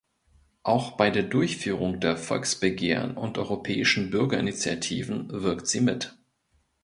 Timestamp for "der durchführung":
1.11-1.99